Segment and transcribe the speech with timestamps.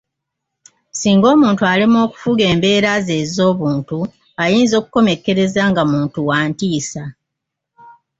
[0.99, 3.99] Singa omuntu alemwa okufuga embeera ze ez'obuntu
[4.43, 7.03] ayinza okukomekkereza nga muntu wa ntiisa